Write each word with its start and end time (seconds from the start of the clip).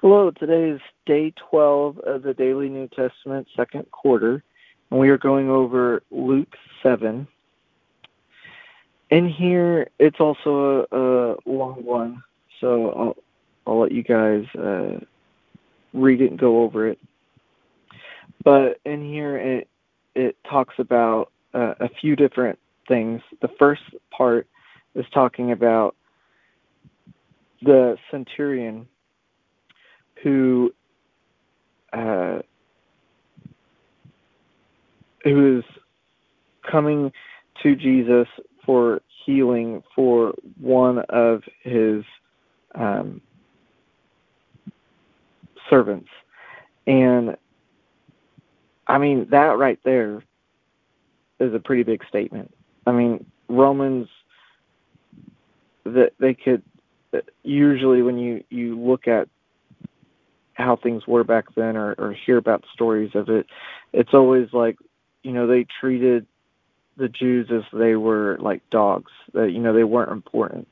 Hello, 0.00 0.30
today 0.30 0.70
is 0.70 0.80
day 1.06 1.32
12 1.50 1.98
of 1.98 2.22
the 2.22 2.32
Daily 2.32 2.68
New 2.68 2.86
Testament, 2.86 3.48
second 3.56 3.90
quarter, 3.90 4.44
and 4.92 5.00
we 5.00 5.08
are 5.08 5.18
going 5.18 5.50
over 5.50 6.04
Luke 6.12 6.54
7. 6.84 7.26
In 9.10 9.28
here, 9.28 9.88
it's 9.98 10.20
also 10.20 10.86
a, 10.92 11.32
a 11.32 11.52
long 11.52 11.84
one, 11.84 12.22
so 12.60 12.90
I'll, 12.90 13.16
I'll 13.66 13.80
let 13.80 13.90
you 13.90 14.04
guys 14.04 14.44
uh, 14.56 15.00
read 15.92 16.20
it 16.20 16.30
and 16.30 16.38
go 16.38 16.62
over 16.62 16.86
it. 16.86 17.00
But 18.44 18.78
in 18.84 19.04
here, 19.04 19.36
it, 19.36 19.68
it 20.14 20.36
talks 20.48 20.76
about 20.78 21.32
uh, 21.54 21.74
a 21.80 21.88
few 22.00 22.14
different 22.14 22.60
things. 22.86 23.20
The 23.42 23.50
first 23.58 23.82
part 24.16 24.46
is 24.94 25.06
talking 25.12 25.50
about 25.50 25.96
the 27.62 27.98
centurion 28.12 28.86
who 30.22 30.72
uh, 31.92 32.40
who 35.24 35.58
is 35.58 35.64
coming 36.70 37.12
to 37.62 37.74
Jesus 37.74 38.28
for 38.64 39.00
healing 39.24 39.82
for 39.94 40.34
one 40.60 40.98
of 41.08 41.42
his 41.62 42.04
um, 42.74 43.20
servants. 45.70 46.08
And 46.86 47.36
I 48.86 48.98
mean, 48.98 49.26
that 49.30 49.58
right 49.58 49.78
there 49.84 50.22
is 51.40 51.54
a 51.54 51.58
pretty 51.58 51.82
big 51.82 52.02
statement. 52.08 52.52
I 52.86 52.92
mean, 52.92 53.24
Romans, 53.48 54.08
that 55.84 56.12
they 56.18 56.34
could 56.34 56.62
usually 57.42 58.02
when 58.02 58.18
you 58.18 58.44
you 58.50 58.78
look 58.78 59.08
at 59.08 59.28
how 60.58 60.76
things 60.76 61.06
were 61.06 61.24
back 61.24 61.54
then 61.54 61.76
or, 61.76 61.94
or 61.98 62.12
hear 62.12 62.36
about 62.36 62.64
stories 62.72 63.14
of 63.14 63.28
it, 63.28 63.46
it's 63.92 64.12
always 64.12 64.52
like, 64.52 64.76
you 65.22 65.32
know, 65.32 65.46
they 65.46 65.64
treated 65.80 66.26
the 66.96 67.08
Jews 67.08 67.48
as 67.50 67.62
they 67.72 67.96
were 67.96 68.36
like 68.40 68.68
dogs. 68.70 69.12
That 69.32 69.52
you 69.52 69.60
know 69.60 69.72
they 69.72 69.84
weren't 69.84 70.10
important. 70.10 70.68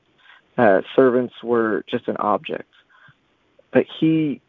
Uh, 0.59 0.83
servants 0.95 1.35
were 1.43 1.85
just 1.89 2.09
an 2.09 2.17
object. 2.19 2.71
But 3.71 3.87
he 4.01 4.41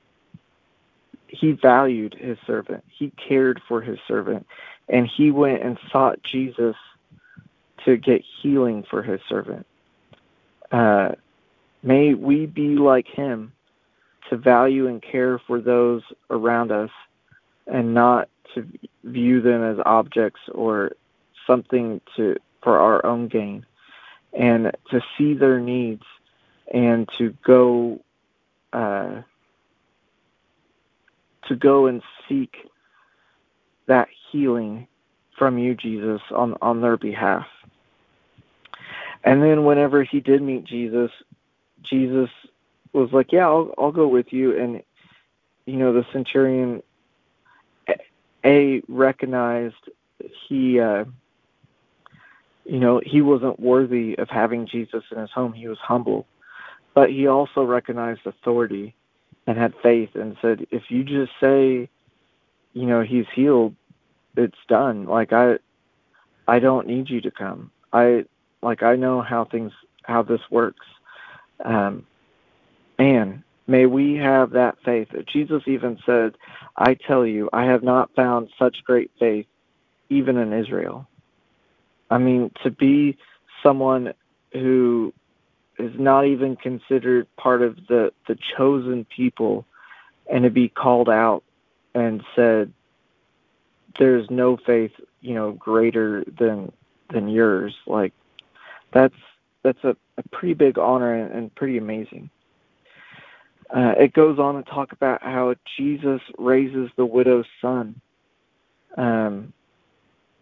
he 1.28 1.52
valued 1.52 2.16
his 2.16 2.38
servant. 2.48 2.84
He 2.90 3.12
cared 3.12 3.62
for 3.68 3.82
his 3.82 4.00
servant, 4.08 4.48
and 4.90 5.08
he 5.08 5.30
went 5.30 5.62
and 5.62 5.78
sought 5.92 6.24
Jesus 6.24 6.76
to 7.86 7.98
get 7.98 8.24
healing 8.42 8.84
for 8.90 9.04
his 9.04 9.22
servant. 9.30 9.66
Uh, 10.72 11.12
may 11.84 12.14
we 12.14 12.46
be 12.46 12.76
like 12.76 13.08
him 13.08 13.52
to 14.30 14.38
value 14.38 14.88
and 14.88 15.02
care 15.02 15.40
for 15.40 15.60
those 15.60 16.04
around 16.30 16.72
us 16.72 16.90
and 17.66 17.94
not 17.94 18.30
to 18.54 18.68
view 19.04 19.42
them 19.42 19.64
as 19.64 19.78
objects 19.86 20.42
or 20.54 20.92
something 21.46 22.02
to 22.16 22.38
for 22.62 22.80
our 22.80 23.06
own 23.06 23.28
gain. 23.28 23.66
And 24.34 24.72
to 24.92 25.02
see 25.18 25.34
their 25.34 25.60
needs 25.60 26.04
and 26.72 27.10
to 27.18 27.36
go 27.44 28.02
uh, 28.74 29.22
to 31.48 31.56
go 31.56 31.88
and 31.88 32.04
seek 32.28 32.70
that 33.88 34.10
healing 34.32 34.88
from 35.38 35.58
you 35.58 35.76
Jesus 35.76 36.22
on 36.32 36.58
on 36.62 36.82
their 36.82 36.98
behalf. 36.98 37.48
And 39.24 39.42
then 39.42 39.66
whenever 39.66 40.04
he 40.04 40.20
did 40.20 40.42
meet 40.42 40.66
Jesus 40.66 41.12
Jesus 41.82 42.30
was 42.98 43.12
like, 43.14 43.32
"Yeah, 43.32 43.48
I'll 43.48 43.74
I'll 43.78 43.92
go 43.92 44.08
with 44.08 44.32
you." 44.32 44.58
And 44.58 44.84
you 45.66 45.78
know, 45.78 45.94
the 45.94 46.06
centurion 46.12 46.82
a 48.46 48.82
recognized 48.88 49.76
he 50.48 50.80
uh 50.80 51.06
you 52.66 52.80
know, 52.80 53.02
he 53.06 53.22
wasn't 53.22 53.60
worthy 53.62 54.18
of 54.18 54.30
having 54.30 54.68
Jesus 54.68 55.04
in 55.12 55.18
his 55.18 55.32
home. 55.32 55.54
He 55.54 55.70
was 55.70 55.78
humble. 55.80 56.26
But 56.94 57.10
he 57.12 57.26
also 57.28 57.64
recognized 57.64 58.22
authority 58.26 58.94
and 59.46 59.58
had 59.58 59.74
faith 59.82 60.10
and 60.16 60.36
said, 60.42 60.68
if 60.70 60.92
you 60.92 61.06
just 61.06 61.32
say, 61.40 61.88
you 62.74 62.86
know, 62.86 63.02
he's 63.04 63.26
healed, 63.34 63.74
it's 64.36 64.58
done. 64.68 65.06
Like 65.06 65.32
I 65.32 65.60
I 66.48 66.60
don't 66.60 66.88
need 66.88 67.10
you 67.10 67.22
to 67.22 67.32
come. 67.32 67.72
I 67.94 68.26
like 68.62 68.84
I 68.84 68.96
know 68.96 69.22
how 69.22 69.46
things 69.46 69.72
how 70.04 70.24
this 70.24 70.42
works. 70.52 70.86
Um 71.64 72.06
Man, 73.00 73.44
may 73.68 73.86
we 73.86 74.16
have 74.16 74.52
that 74.52 74.78
faith. 74.84 75.10
Jesus 75.32 75.64
even 75.68 76.00
said, 76.06 76.36
I 76.76 76.96
tell 76.96 77.26
you, 77.26 77.50
I 77.54 77.66
have 77.66 77.84
not 77.84 78.16
found 78.16 78.50
such 78.60 78.84
great 78.86 79.12
faith 79.20 79.48
even 80.10 80.38
in 80.38 80.54
Israel. 80.54 81.08
I 82.10 82.18
mean, 82.18 82.52
to 82.64 82.72
be 82.72 83.18
someone 83.64 84.14
who 84.54 85.14
is 85.78 85.94
not 86.00 86.26
even 86.26 86.56
considered 86.56 87.28
part 87.38 87.62
of 87.62 87.76
the, 87.88 88.12
the 88.28 88.38
chosen 88.58 89.06
people 89.06 89.66
and 90.32 90.44
to 90.44 90.50
be 90.50 90.70
called 90.70 91.10
out 91.10 91.44
and 91.94 92.24
said, 92.36 92.72
there's 93.98 94.30
no 94.30 94.58
faith, 94.58 94.92
you 95.22 95.34
know, 95.36 95.52
greater 95.54 96.24
than 96.40 96.72
than 97.12 97.30
yours. 97.30 97.76
Like 97.88 98.14
that's 98.94 99.16
that's 99.64 99.84
a, 99.84 99.96
a 100.18 100.24
pretty 100.32 100.54
big 100.54 100.78
honor 100.78 101.14
and, 101.14 101.34
and 101.34 101.56
pretty 101.56 101.78
amazing. 101.78 102.30
Uh, 103.70 103.94
it 103.98 104.14
goes 104.14 104.40
on 104.40 104.56
to 104.56 104.70
talk 104.70 104.92
about 104.92 105.22
how 105.22 105.54
Jesus 105.78 106.22
raises 106.38 106.90
the 106.96 107.06
widow's 107.06 107.46
son. 107.62 108.00
Um, 108.96 109.54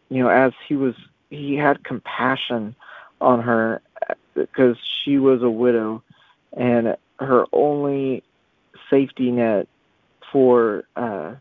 you 0.10 0.24
know, 0.24 0.30
as 0.30 0.54
he 0.68 0.76
was, 0.76 0.96
he 1.30 1.56
had 1.56 1.84
compassion 1.84 2.76
on 3.20 3.42
her 3.42 3.82
because 4.36 4.78
she 5.04 5.18
was 5.18 5.42
a 5.42 5.50
widow, 5.50 6.04
and 6.56 6.96
her 7.20 7.46
only 7.52 8.24
safety 8.90 9.32
net 9.32 9.68
for 10.32 10.84
uh, 10.96 11.34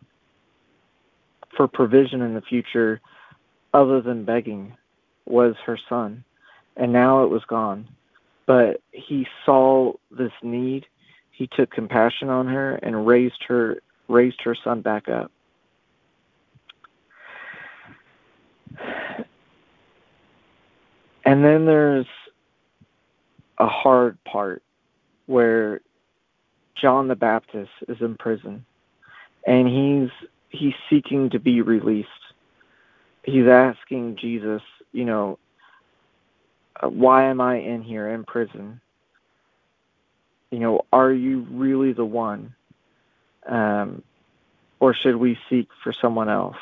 for 1.56 1.68
provision 1.68 2.22
in 2.22 2.34
the 2.34 2.40
future, 2.40 3.00
other 3.74 4.00
than 4.00 4.24
begging, 4.24 4.74
was 5.26 5.54
her 5.66 5.78
son, 5.88 6.24
and 6.76 6.92
now 6.92 7.24
it 7.24 7.28
was 7.28 7.44
gone. 7.44 7.88
But 8.46 8.80
he 8.92 9.26
saw 9.44 9.73
took 11.64 11.74
compassion 11.74 12.28
on 12.28 12.46
her 12.46 12.76
and 12.76 13.06
raised 13.06 13.42
her 13.48 13.76
raised 14.08 14.40
her 14.42 14.54
son 14.62 14.82
back 14.82 15.08
up. 15.08 15.30
And 21.24 21.42
then 21.42 21.64
there's 21.64 22.06
a 23.58 23.66
hard 23.66 24.22
part 24.24 24.62
where 25.26 25.80
John 26.74 27.08
the 27.08 27.16
Baptist 27.16 27.70
is 27.88 27.96
in 28.00 28.16
prison 28.16 28.66
and 29.46 29.66
he's 29.66 30.10
he's 30.50 30.74
seeking 30.90 31.30
to 31.30 31.38
be 31.38 31.62
released. 31.62 32.08
He's 33.22 33.46
asking 33.46 34.16
Jesus, 34.20 34.60
you 34.92 35.06
know, 35.06 35.38
why 36.82 37.24
am 37.24 37.40
I 37.40 37.56
in 37.56 37.80
here 37.80 38.10
in 38.10 38.24
prison? 38.24 38.80
You 40.54 40.60
know, 40.60 40.84
are 40.92 41.12
you 41.12 41.40
really 41.50 41.92
the 41.92 42.04
one? 42.04 42.54
Um, 43.44 44.02
or 44.78 44.94
should 44.94 45.16
we 45.16 45.36
seek 45.50 45.68
for 45.82 45.92
someone 45.92 46.28
else? 46.28 46.56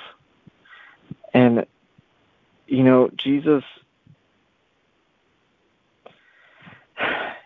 And, 1.34 1.66
you 2.66 2.84
know, 2.84 3.10
Jesus, 3.14 3.64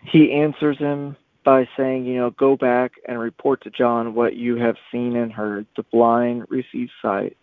he 0.05 0.33
answers 0.33 0.79
him 0.79 1.17
by 1.43 1.69
saying, 1.77 2.07
you 2.07 2.19
know, 2.19 2.31
go 2.31 2.57
back 2.57 2.93
and 3.09 3.19
report 3.19 3.63
to 3.63 3.71
John 3.71 4.15
what 4.15 4.37
you 4.37 4.57
have 4.57 4.77
seen 4.93 5.17
and 5.17 5.33
heard. 5.33 5.67
The 5.77 5.83
blind 5.83 6.47
receive 6.49 6.91
sight, 7.03 7.37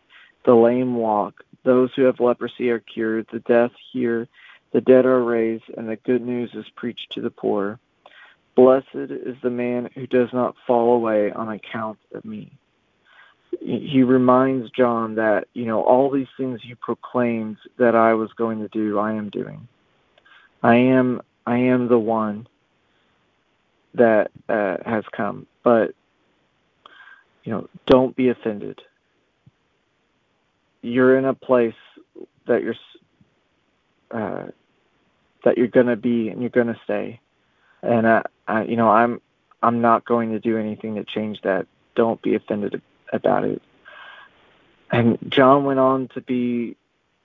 the 0.45 0.55
lame 0.55 0.95
walk, 0.95 1.43
those 1.63 1.91
who 1.93 2.03
have 2.03 2.21
leprosy 2.21 2.69
are 2.69 2.79
cured, 2.79 3.27
the 3.33 3.39
deaf 3.39 3.71
hear, 3.91 4.29
the 4.71 4.81
dead 4.81 5.05
are 5.05 5.21
raised, 5.21 5.69
and 5.75 5.89
the 5.89 5.97
good 5.97 6.21
news 6.21 6.51
is 6.53 6.69
preached 6.75 7.11
to 7.11 7.21
the 7.21 7.29
poor. 7.29 7.79
Blessed 8.55 8.85
is 8.93 9.35
the 9.41 9.49
man 9.49 9.89
who 9.95 10.05
does 10.05 10.29
not 10.31 10.55
fall 10.67 10.95
away 10.95 11.31
on 11.31 11.49
account 11.49 11.97
of 12.13 12.23
me. 12.23 12.51
He 13.59 14.03
reminds 14.03 14.69
John 14.71 15.15
that, 15.15 15.45
you 15.53 15.65
know, 15.65 15.81
all 15.81 16.11
these 16.11 16.27
things 16.37 16.61
you 16.63 16.75
proclaimed 16.75 17.57
that 17.77 17.95
I 17.95 18.13
was 18.13 18.31
going 18.33 18.59
to 18.59 18.67
do, 18.67 18.99
I 18.99 19.13
am 19.13 19.29
doing. 19.29 19.67
I 20.61 20.75
am 20.75 21.21
I 21.45 21.57
am 21.57 21.89
the 21.89 21.99
one 21.99 22.47
that 23.95 24.31
uh, 24.47 24.77
has 24.85 25.03
come. 25.15 25.45
But 25.63 25.93
you 27.43 27.51
know, 27.51 27.67
don't 27.85 28.15
be 28.15 28.29
offended. 28.29 28.81
You're 30.81 31.17
in 31.17 31.25
a 31.25 31.33
place 31.33 31.75
that 32.47 32.63
you're 32.63 32.75
uh, 34.11 34.47
that 35.43 35.57
you're 35.57 35.67
going 35.67 35.87
to 35.87 35.95
be 35.95 36.29
and 36.29 36.41
you're 36.41 36.49
going 36.49 36.67
to 36.67 36.79
stay 36.83 37.19
and 37.83 38.07
I, 38.07 38.23
I 38.47 38.63
you 38.63 38.75
know 38.75 38.89
i'm 38.89 39.21
I'm 39.63 39.79
not 39.79 40.03
going 40.03 40.31
to 40.31 40.39
do 40.39 40.57
anything 40.57 40.95
to 40.95 41.05
change 41.05 41.41
that. 41.43 41.67
Don't 41.95 42.21
be 42.21 42.35
offended 42.35 42.81
about 43.13 43.45
it. 43.45 43.61
And 44.91 45.17
John 45.29 45.63
went 45.63 45.79
on 45.79 46.09
to 46.09 46.21
be, 46.21 46.75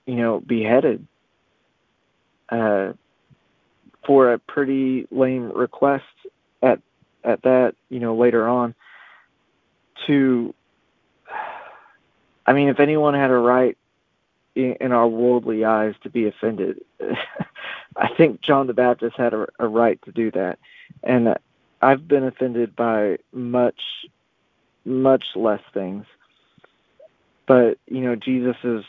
you 0.05 0.15
know, 0.15 0.39
beheaded 0.39 1.05
uh, 2.47 2.93
for 4.05 4.33
a 4.33 4.39
pretty 4.39 5.05
lame 5.11 5.51
request 5.51 6.05
at 6.61 6.79
at 7.23 7.41
that, 7.43 7.75
you 7.89 7.99
know, 7.99 8.15
later 8.15 8.47
on. 8.47 8.73
To, 10.07 10.55
I 12.47 12.53
mean, 12.53 12.69
if 12.69 12.79
anyone 12.79 13.13
had 13.13 13.31
a 13.31 13.35
right 13.35 13.77
in, 14.55 14.77
in 14.79 14.91
our 14.93 15.07
worldly 15.07 15.65
eyes 15.65 15.93
to 16.03 16.09
be 16.09 16.25
offended, 16.25 16.79
I 17.95 18.09
think 18.15 18.41
John 18.41 18.67
the 18.67 18.73
Baptist 18.73 19.17
had 19.17 19.33
a, 19.33 19.47
a 19.59 19.67
right 19.67 20.01
to 20.03 20.11
do 20.11 20.31
that, 20.31 20.59
and 21.03 21.35
I've 21.81 22.07
been 22.07 22.23
offended 22.23 22.75
by 22.75 23.17
much, 23.31 23.81
much 24.85 25.25
less 25.35 25.61
things. 25.73 26.05
But 27.47 27.77
you 27.87 28.01
know, 28.01 28.15
Jesus 28.15 28.55
is 28.63 28.83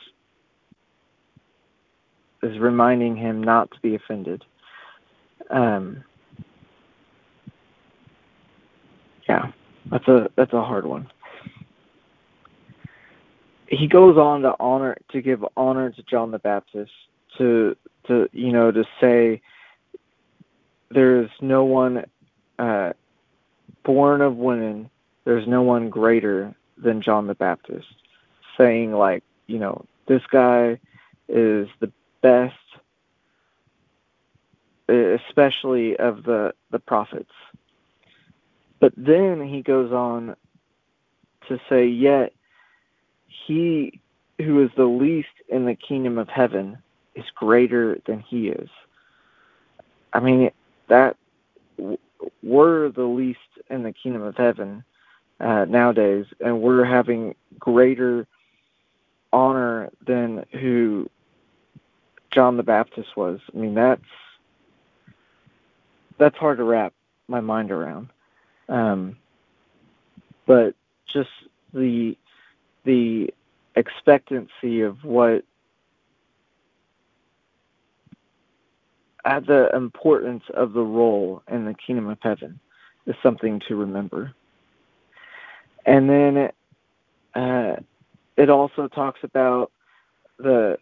is 2.43 2.58
reminding 2.58 3.17
him 3.17 3.43
not 3.43 3.70
to 3.70 3.81
be 3.81 3.94
offended. 3.94 4.44
Um, 5.50 6.05
yeah, 9.29 9.53
that's 9.91 10.06
a 10.08 10.31
that's 10.37 10.53
a 10.53 10.62
hard 10.62 10.87
one. 10.87 11.11
He 13.69 13.87
goes 13.87 14.17
on 14.17 14.43
to 14.43 14.55
honor 14.58 14.96
to 15.12 15.23
give 15.23 15.44
honor 15.56 15.91
to 15.91 16.03
John 16.03 16.31
the 16.31 16.38
Baptist 16.38 16.91
to 17.38 17.76
to 18.10 18.28
you 18.32 18.52
know 18.52 18.70
to 18.70 18.84
say 19.00 19.40
there's 20.90 21.30
no 21.40 21.64
one 21.64 22.04
uh, 22.58 22.92
born 23.84 24.20
of 24.20 24.36
women 24.36 24.90
there's 25.24 25.46
no 25.46 25.62
one 25.62 25.90
greater 25.90 26.54
than 26.76 27.02
John 27.02 27.26
the 27.28 27.34
Baptist 27.34 27.86
saying 28.58 28.92
like 28.92 29.22
you 29.46 29.58
know 29.58 29.86
this 30.06 30.22
guy 30.30 30.78
is 31.28 31.68
the 31.78 31.92
best 32.20 32.54
especially 34.88 35.96
of 35.96 36.24
the 36.24 36.52
the 36.70 36.78
prophets. 36.78 37.30
But 38.80 38.92
then 38.96 39.46
he 39.46 39.62
goes 39.62 39.92
on 39.92 40.34
to 41.48 41.60
say 41.68 41.86
yet 41.86 42.32
he 43.46 44.00
who 44.38 44.64
is 44.64 44.70
the 44.76 44.84
least 44.84 45.28
in 45.48 45.66
the 45.66 45.74
kingdom 45.74 46.18
of 46.18 46.28
heaven 46.28 46.78
is 47.14 47.24
greater 47.34 47.98
than 48.06 48.20
he 48.20 48.48
is. 48.48 48.68
I 50.12 50.20
mean, 50.20 50.50
that 50.88 51.16
we're 52.42 52.88
the 52.90 53.04
least 53.04 53.38
in 53.68 53.82
the 53.82 53.92
kingdom 53.92 54.22
of 54.22 54.36
heaven 54.36 54.84
uh, 55.40 55.64
nowadays, 55.66 56.26
and 56.44 56.60
we're 56.60 56.84
having 56.84 57.34
greater 57.58 58.26
honor 59.32 59.90
than 60.06 60.44
who 60.52 61.08
John 62.30 62.56
the 62.56 62.62
Baptist 62.62 63.16
was. 63.16 63.40
I 63.54 63.56
mean, 63.56 63.74
that's 63.74 64.02
that's 66.18 66.36
hard 66.36 66.58
to 66.58 66.64
wrap 66.64 66.92
my 67.28 67.40
mind 67.40 67.70
around. 67.70 68.10
Um, 68.68 69.16
but 70.46 70.74
just 71.06 71.30
the 71.72 72.16
the 72.84 73.32
expectancy 73.76 74.82
of 74.82 75.02
what 75.04 75.44
uh, 79.25 79.40
the 79.40 79.69
importance 79.75 80.43
of 80.55 80.72
the 80.72 80.82
role 80.82 81.43
in 81.50 81.64
the 81.64 81.75
kingdom 81.75 82.08
of 82.08 82.19
heaven 82.22 82.58
is 83.06 83.14
something 83.22 83.61
to 83.69 83.76
remember. 83.76 84.32
And 85.87 86.08
then 86.08 86.50
uh, 87.34 87.76
it 88.37 88.50
also 88.50 88.88
talks 88.88 89.20
about 89.22 89.70
the 90.38 90.78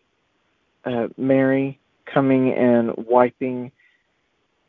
uh, 0.84 1.08
Mary 1.16 1.78
coming 2.12 2.52
and 2.52 2.92
wiping, 2.96 3.70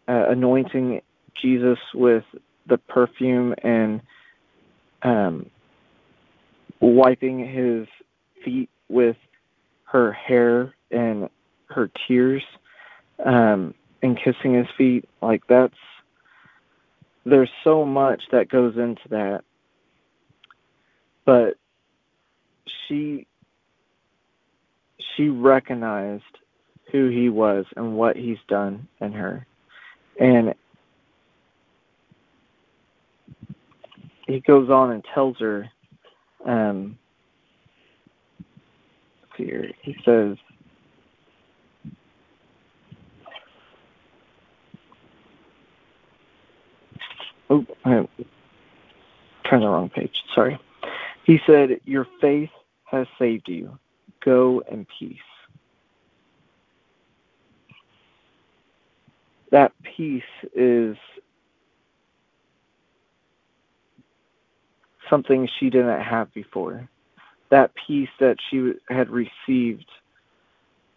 uh, 0.08 0.30
anointing 0.30 1.02
Jesus 1.42 1.80
with 1.94 2.24
the 2.68 2.78
perfume 2.78 3.56
and 3.64 4.02
um, 5.04 5.50
wiping 6.80 7.40
his 7.48 7.88
feet 8.44 8.70
with 8.90 9.16
her 9.86 10.12
hair 10.12 10.74
and 10.92 11.30
her 11.70 11.90
tears 12.08 12.44
um, 13.24 13.74
and 14.02 14.18
kissing 14.18 14.54
his 14.54 14.68
feet. 14.78 15.08
Like 15.22 15.44
that's 15.48 15.76
there's 17.26 17.50
so 17.64 17.86
much 17.86 18.24
that 18.32 18.50
goes 18.50 18.78
into 18.78 19.08
that. 19.10 19.44
But 21.26 21.56
she 22.88 23.28
she 25.16 25.30
recognized 25.30 26.24
who 26.92 27.10
he 27.10 27.30
was 27.30 27.66
and 27.76 27.96
what 27.96 28.16
he's 28.16 28.40
done 28.48 28.88
in 29.00 29.12
her. 29.14 29.46
And 30.20 30.56
he 34.28 34.40
goes 34.40 34.70
on 34.70 34.92
and 34.92 35.06
tells 35.14 35.38
her 35.40 35.70
um 36.46 36.98
here 39.36 39.72
he 39.82 39.96
says 40.06 40.38
oh, 47.50 47.66
I'm 47.86 48.08
turned 49.50 49.64
the 49.64 49.68
wrong 49.68 49.90
page. 49.90 50.24
Sorry. 50.34 50.60
He 51.24 51.40
said, 51.46 51.80
Your 51.86 52.08
faith 52.22 52.50
has 52.86 53.08
saved 53.18 53.48
you. 53.48 53.78
Go 54.24 54.64
in 54.72 54.86
peace. 55.00 55.18
That 59.52 59.72
peace 59.84 60.24
is 60.54 60.96
something 65.10 65.50
she 65.60 65.70
didn't 65.70 66.02
have 66.02 66.32
before. 66.34 66.88
That 67.50 67.72
peace 67.88 68.10
that 68.20 68.38
she 68.50 68.74
had 68.90 69.10
received 69.10 69.90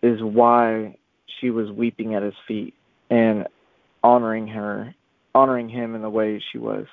is 0.03 0.23
why 0.23 0.97
she 1.41 1.51
was 1.51 1.71
weeping 1.71 2.15
at 2.15 2.23
his 2.23 2.35
feet 2.47 2.75
and 3.09 3.47
honoring 4.03 4.49
her 4.49 4.95
honoring 5.35 5.69
him 5.69 5.95
in 5.95 6.03
the 6.03 6.11
way 6.11 6.43
she 6.53 6.59
was. 6.59 6.87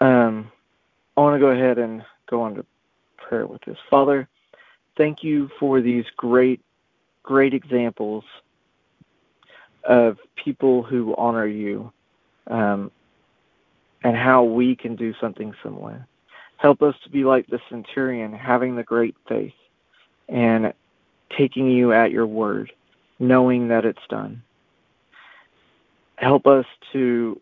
Um, 0.00 0.50
I 1.16 1.20
want 1.20 1.36
to 1.36 1.40
go 1.40 1.50
ahead 1.50 1.78
and 1.78 2.02
go 2.28 2.42
on 2.42 2.54
to 2.56 2.66
prayer 3.16 3.46
with 3.46 3.62
this. 3.64 3.76
Father, 3.88 4.28
thank 4.96 5.22
you 5.22 5.48
for 5.60 5.80
these 5.80 6.04
great, 6.16 6.60
great 7.22 7.54
examples 7.54 8.24
of 9.84 10.18
people 10.36 10.82
who 10.82 11.14
honor 11.16 11.46
you 11.46 11.92
um, 12.48 12.90
and 14.02 14.16
how 14.16 14.42
we 14.42 14.74
can 14.74 14.96
do 14.96 15.14
something 15.20 15.54
similar. 15.62 16.06
Help 16.56 16.82
us 16.82 16.94
to 17.04 17.10
be 17.10 17.24
like 17.24 17.46
the 17.48 17.60
centurion, 17.68 18.32
having 18.32 18.74
the 18.74 18.82
great 18.82 19.14
faith 19.28 19.52
and 20.28 20.72
taking 21.36 21.70
you 21.70 21.92
at 21.92 22.10
your 22.10 22.26
word 22.26 22.72
knowing 23.22 23.68
that 23.68 23.84
it's 23.84 24.06
done. 24.10 24.42
Help 26.16 26.46
us 26.46 26.66
to 26.92 27.40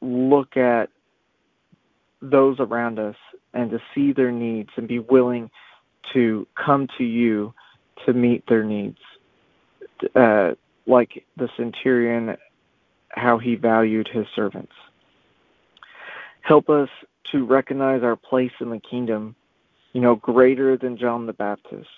look 0.00 0.56
at 0.56 0.88
those 2.22 2.58
around 2.58 2.98
us 2.98 3.16
and 3.52 3.70
to 3.70 3.78
see 3.94 4.12
their 4.12 4.32
needs 4.32 4.70
and 4.76 4.88
be 4.88 4.98
willing 4.98 5.50
to 6.14 6.46
come 6.54 6.88
to 6.96 7.04
you 7.04 7.52
to 8.06 8.14
meet 8.14 8.42
their 8.48 8.64
needs. 8.64 8.98
Uh, 10.14 10.52
like 10.86 11.26
the 11.36 11.50
centurion, 11.58 12.36
how 13.10 13.36
he 13.36 13.56
valued 13.56 14.08
his 14.08 14.26
servants. 14.34 14.72
Help 16.40 16.70
us 16.70 16.88
to 17.32 17.44
recognize 17.44 18.02
our 18.02 18.16
place 18.16 18.52
in 18.60 18.70
the 18.70 18.80
kingdom, 18.80 19.36
you 19.92 20.00
know, 20.00 20.14
greater 20.14 20.78
than 20.78 20.96
John 20.96 21.26
the 21.26 21.34
Baptist. 21.34 21.90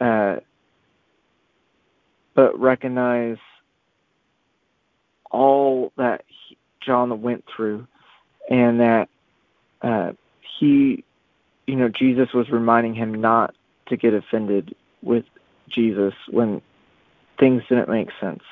Uh, 0.00 0.36
but 2.34 2.58
recognize 2.58 3.38
all 5.30 5.92
that 5.96 6.24
he, 6.26 6.56
John 6.80 7.22
went 7.22 7.44
through 7.54 7.86
and 8.50 8.80
that 8.80 9.08
uh, 9.82 10.12
he, 10.58 11.04
you 11.66 11.76
know, 11.76 11.88
Jesus 11.88 12.32
was 12.32 12.50
reminding 12.50 12.94
him 12.94 13.14
not 13.14 13.54
to 13.86 13.96
get 13.96 14.14
offended 14.14 14.74
with 15.02 15.24
Jesus 15.68 16.14
when 16.30 16.60
things 17.38 17.62
didn't 17.68 17.88
make 17.88 18.10
sense. 18.20 18.42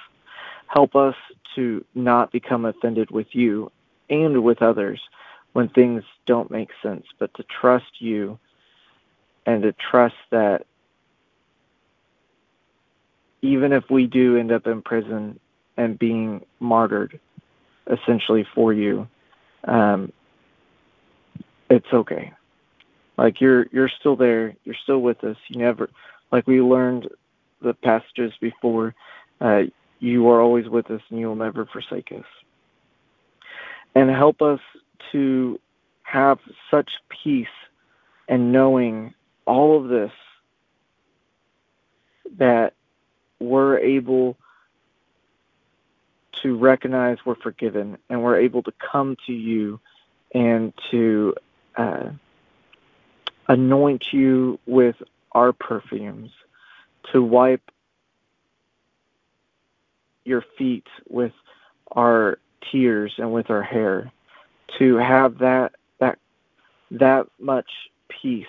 Help 0.66 0.96
us 0.96 1.16
to 1.54 1.84
not 1.94 2.32
become 2.32 2.64
offended 2.64 3.10
with 3.10 3.34
you 3.34 3.70
and 4.08 4.42
with 4.42 4.62
others 4.62 5.00
when 5.52 5.68
things 5.68 6.04
don't 6.26 6.50
make 6.50 6.70
sense, 6.82 7.06
but 7.18 7.32
to 7.34 7.42
trust 7.44 8.00
you 8.00 8.38
and 9.46 9.62
to 9.62 9.72
trust 9.72 10.14
that 10.30 10.66
even 13.42 13.72
if 13.72 13.84
we 13.90 14.06
do 14.06 14.36
end 14.36 14.52
up 14.52 14.66
in 14.66 14.82
prison, 14.82 15.38
and 15.76 15.98
being 15.98 16.44
martyred 16.58 17.18
essentially 17.90 18.46
for 18.54 18.72
you, 18.72 19.08
um, 19.64 20.12
it's 21.70 21.92
okay. 21.92 22.32
Like 23.16 23.40
you're 23.40 23.66
you're 23.72 23.90
still 24.00 24.16
there, 24.16 24.54
you're 24.64 24.76
still 24.82 25.00
with 25.00 25.22
us. 25.24 25.36
You 25.48 25.60
never 25.60 25.88
like 26.32 26.46
we 26.46 26.60
learned 26.60 27.08
the 27.62 27.74
passages 27.74 28.32
before, 28.40 28.94
uh, 29.40 29.62
you 29.98 30.28
are 30.28 30.40
always 30.40 30.68
with 30.68 30.90
us 30.90 31.02
and 31.10 31.18
you 31.18 31.26
will 31.26 31.36
never 31.36 31.66
forsake 31.66 32.12
us. 32.12 32.24
And 33.94 34.08
help 34.10 34.40
us 34.40 34.60
to 35.12 35.60
have 36.02 36.38
such 36.70 36.90
peace 37.22 37.46
and 38.28 38.52
knowing 38.52 39.14
all 39.46 39.76
of 39.76 39.88
this 39.88 40.12
that 42.38 42.74
we're 43.40 43.78
able 43.78 44.36
to 46.42 46.56
recognize 46.56 47.18
we're 47.24 47.34
forgiven 47.36 47.98
and 48.08 48.22
we're 48.22 48.38
able 48.38 48.62
to 48.62 48.72
come 48.92 49.16
to 49.26 49.32
you 49.32 49.80
and 50.34 50.72
to 50.90 51.34
uh, 51.76 52.10
anoint 53.48 54.12
you 54.12 54.58
with 54.66 54.96
our 55.32 55.52
perfumes, 55.52 56.30
to 57.12 57.22
wipe 57.22 57.70
your 60.24 60.44
feet 60.56 60.86
with 61.08 61.32
our 61.92 62.38
tears 62.70 63.14
and 63.18 63.32
with 63.32 63.50
our 63.50 63.62
hair, 63.62 64.12
to 64.78 64.96
have 64.96 65.38
that 65.38 65.72
that 65.98 66.18
that 66.90 67.26
much 67.38 67.70
peace 68.08 68.46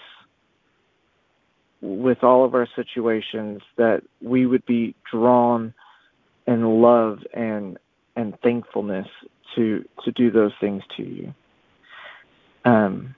with 1.82 2.24
all 2.24 2.46
of 2.46 2.54
our 2.54 2.68
situations 2.76 3.62
that 3.78 4.04
we 4.22 4.46
would 4.46 4.66
be 4.66 4.96
drawn 5.12 5.74
in 6.48 6.82
love 6.82 7.20
and 7.34 7.78
and 8.16 8.40
thankfulness 8.42 9.08
to 9.56 9.86
to 10.04 10.12
do 10.12 10.32
those 10.32 10.54
things 10.60 10.84
to 10.98 11.04
you. 11.04 11.34
Um, 12.66 13.16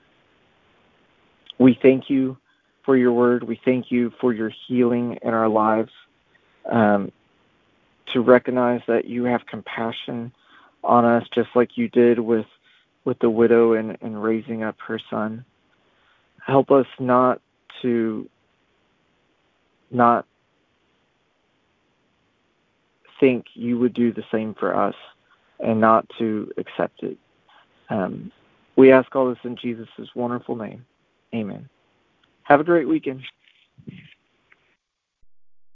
we 1.58 1.78
thank 1.80 2.08
you 2.08 2.36
for 2.84 2.96
your 2.96 3.12
word. 3.12 3.44
We 3.44 3.60
thank 3.64 3.90
you 3.90 4.12
for 4.20 4.32
your 4.32 4.50
healing 4.66 5.18
in 5.22 5.34
our 5.34 5.48
lives. 5.48 5.92
Um, 6.70 7.12
to 8.12 8.20
recognize 8.20 8.80
that 8.86 9.06
you 9.06 9.24
have 9.24 9.44
compassion 9.46 10.32
on 10.82 11.04
us, 11.04 11.26
just 11.34 11.48
like 11.54 11.76
you 11.76 11.88
did 11.88 12.18
with 12.18 12.46
with 13.04 13.18
the 13.18 13.28
widow 13.28 13.74
and, 13.74 13.98
and 14.00 14.22
raising 14.22 14.62
up 14.62 14.76
her 14.86 14.98
son. 15.10 15.44
Help 16.46 16.70
us 16.70 16.86
not 16.98 17.40
to 17.82 18.28
not 19.90 20.26
think 23.20 23.46
you 23.54 23.78
would 23.78 23.94
do 23.94 24.12
the 24.12 24.24
same 24.32 24.54
for 24.54 24.74
us 24.74 24.94
and 25.60 25.80
not 25.80 26.06
to 26.18 26.50
accept 26.56 27.02
it. 27.02 27.16
Um, 27.88 28.32
we 28.76 28.92
ask 28.92 29.14
all 29.14 29.28
this 29.28 29.38
in 29.44 29.56
Jesus' 29.56 29.88
wonderful 30.14 30.56
name. 30.56 30.84
Amen. 31.34 31.68
Have 32.44 32.60
a 32.60 32.64
great 32.64 32.88
weekend. 32.88 33.22